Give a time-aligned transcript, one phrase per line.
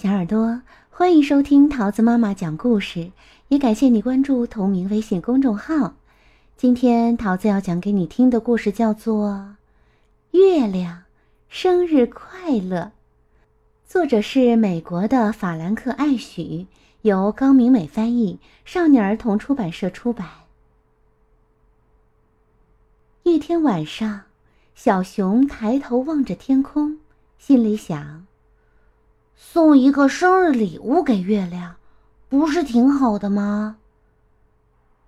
[0.00, 3.12] 小耳朵，欢迎收听桃子妈妈讲故事，
[3.48, 5.92] 也感谢你关注同名微信公众号。
[6.56, 9.56] 今天桃子要讲给你听的故事叫做
[10.38, 11.02] 《月亮
[11.50, 12.78] 生日快乐》，
[13.86, 16.66] 作者是美国的法兰克·艾许，
[17.02, 20.26] 由高明美翻译，少年儿童出版社出版。
[23.24, 24.22] 一天晚上，
[24.74, 26.96] 小熊抬头望着天空，
[27.36, 28.24] 心里想。
[29.42, 31.76] 送一个生日礼物给月亮，
[32.28, 33.78] 不是挺好的吗？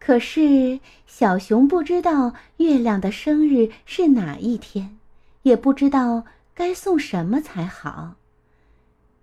[0.00, 4.98] 可是小熊不知道月亮的生日是哪一天，
[5.42, 8.14] 也不知道该送什么才好。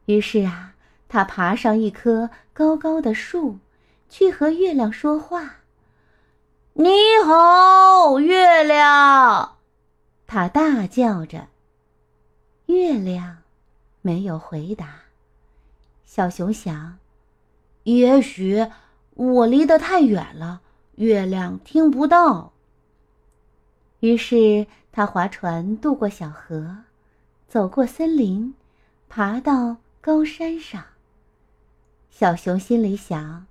[0.05, 0.75] 于是啊，
[1.09, 3.57] 他爬上一棵高高的树，
[4.09, 5.55] 去和月亮说话
[6.73, 6.87] ：“你
[7.25, 9.57] 好，月亮！”
[10.27, 11.47] 他大叫着。
[12.67, 13.37] 月亮。
[14.01, 15.01] 没有回答。
[16.05, 16.97] 小熊想，
[17.83, 18.67] 也许
[19.15, 20.61] 我离得太远了，
[20.95, 22.51] 月亮听不到。
[23.99, 26.77] 于是他划船渡过小河，
[27.47, 28.55] 走过森林，
[29.09, 30.83] 爬到高山上。
[32.09, 33.45] 小熊心里想：“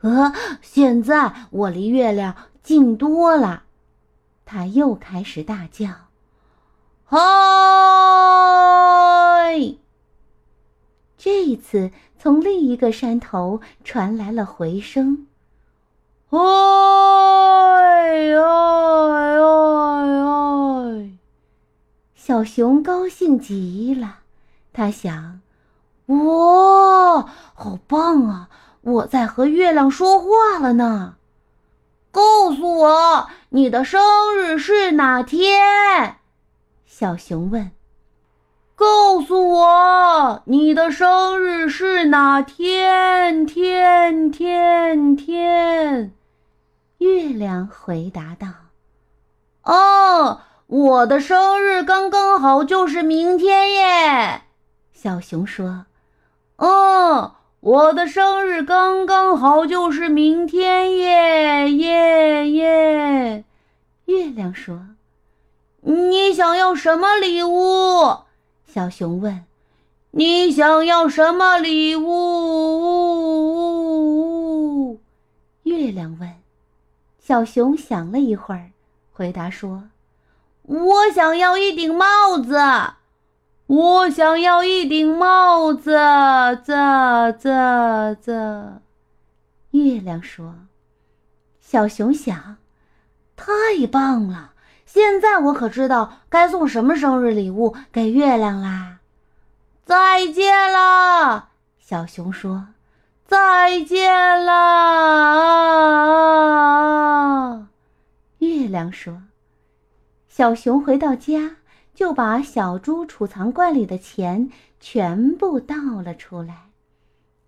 [0.00, 3.64] 呃，现在我离月亮近多了。”
[4.44, 5.88] 他又开始大叫
[7.04, 7.18] ：“嗨！”
[12.18, 15.26] 从另一个山头传来了回声
[16.30, 16.38] ：“哎
[18.26, 18.40] 呀
[19.36, 21.10] 呀呀！”
[22.14, 24.20] 小熊高兴极了，
[24.72, 25.40] 他想
[26.06, 28.48] ：“哇，好棒啊！
[28.82, 31.16] 我在和月亮说话了呢。”
[32.12, 34.00] 告诉我，你的生
[34.36, 36.18] 日是哪天？
[36.84, 37.72] 小熊问。
[38.74, 43.46] 告诉我你的生日是哪天？
[43.46, 46.12] 天天天，
[46.98, 48.48] 月亮回答道
[49.64, 54.42] ：“哦，我的生日刚刚好就是明天耶。”
[54.92, 55.86] 小熊说
[56.56, 63.44] ：“哦，我的生日刚刚好就是明天耶耶耶。”
[64.06, 64.80] 月亮说
[65.82, 68.16] ：“你想要什么礼物？”
[68.72, 69.44] 小熊问
[70.12, 72.08] ：“你想要什么礼物？”
[75.64, 76.36] 月亮问。
[77.18, 78.70] 小熊想了一会儿，
[79.12, 79.90] 回答说
[80.64, 82.58] ：“我想要一顶帽子。
[83.66, 85.90] 我想要一顶帽子。”
[86.64, 88.80] 这、这、这。
[89.72, 90.54] 月亮说
[91.60, 92.56] ：“小熊想，
[93.36, 93.52] 太
[93.90, 94.52] 棒了。”
[94.92, 98.98] 现在我可知道该送什么生日礼物给月亮啦！
[99.86, 101.48] 再见了，
[101.78, 102.66] 小熊说
[103.24, 104.50] ：“再见了。”
[108.40, 109.22] 月亮说
[110.28, 111.56] ：“小熊回到家，
[111.94, 116.66] 就把小猪储藏罐里的钱全部倒了出来，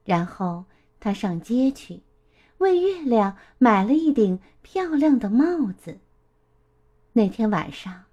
[0.07, 0.65] 然后
[0.99, 2.01] 他上街去，
[2.57, 5.99] 为月亮买了一顶漂亮的帽子。”
[7.17, 8.05] 那天晚上，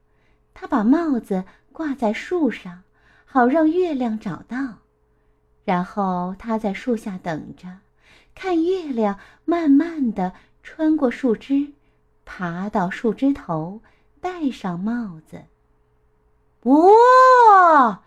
[0.53, 2.83] 他把帽子挂在树上，
[3.25, 4.77] 好让月亮找到。
[5.65, 7.79] 然后他在树下等着，
[8.35, 11.73] 看月亮慢慢的穿过树枝，
[12.25, 13.81] 爬到树枝头，
[14.19, 15.45] 戴上帽子。
[16.69, 18.01] 哇！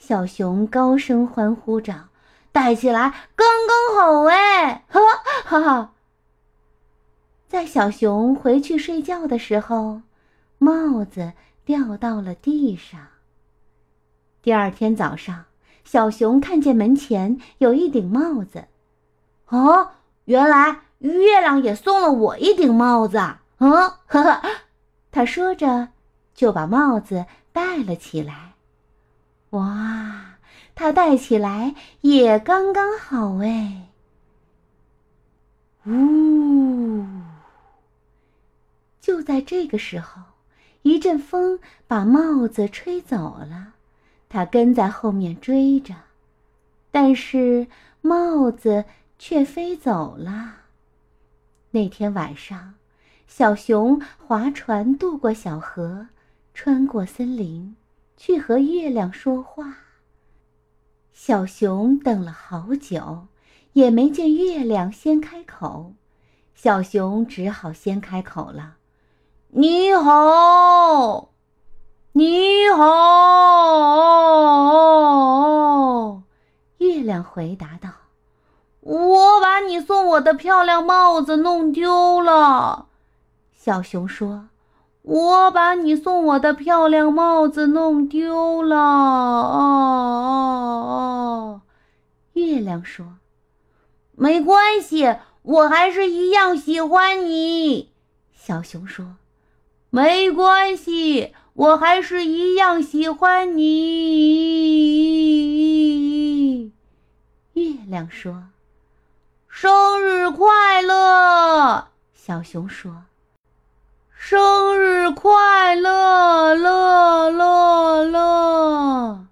[0.00, 2.08] 小熊高声欢呼着
[2.50, 5.00] ：“戴起来刚刚好哎！”哈
[5.44, 5.92] 哈哈。
[7.46, 10.02] 在小熊回去睡觉的时候。
[10.60, 11.32] 帽子
[11.64, 13.00] 掉到了地上。
[14.42, 15.46] 第二天早上，
[15.84, 18.66] 小熊看见门前有一顶帽子。
[19.48, 19.92] 哦，
[20.26, 23.16] 原来月亮也送了我一顶帽子。
[23.56, 23.70] 嗯，
[24.06, 24.42] 呵呵，
[25.10, 25.88] 他说着
[26.34, 28.52] 就把帽子戴了起来。
[29.50, 30.36] 哇，
[30.74, 33.88] 他戴起来也刚刚好哎。
[35.86, 37.06] 呜，
[39.00, 40.20] 就在这个时候。
[40.82, 43.74] 一阵风把帽子吹走了，
[44.28, 45.94] 他跟在后面追着，
[46.90, 47.66] 但是
[48.00, 48.84] 帽子
[49.18, 50.56] 却飞走了。
[51.72, 52.74] 那天晚上，
[53.28, 56.08] 小熊划船渡过小河，
[56.54, 57.76] 穿过森林，
[58.16, 59.76] 去和月亮说话。
[61.12, 63.26] 小熊等了好久，
[63.74, 65.92] 也没见月亮先开口，
[66.54, 68.78] 小熊只好先开口了。
[69.52, 71.30] 你好，
[72.12, 72.86] 你好。
[76.78, 77.88] 月亮回答道
[78.78, 82.86] ：“我把你送我的漂亮帽子弄丢了。”
[83.52, 84.46] 小熊说
[85.02, 89.58] ：“我把你送我的漂亮帽子弄丢了。”哦
[90.62, 91.60] 哦哦！
[92.34, 93.04] 月亮说
[94.14, 97.90] ：“没关系，我还是一样喜欢你。”
[98.32, 99.16] 小熊说
[99.90, 103.70] ：“没关系，我还是一样喜欢你。”
[107.54, 108.44] 月亮说
[109.48, 113.02] ：“生日快乐！”小熊说
[114.16, 119.26] ：“生日快乐！”乐乐乐。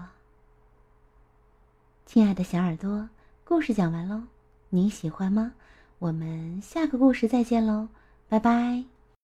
[2.07, 3.11] 亲爱的小耳朵，
[3.45, 4.23] 故事讲完喽，
[4.71, 5.53] 你喜欢吗？
[5.99, 7.89] 我们下个故事再见喽，
[8.35, 8.94] 拜拜。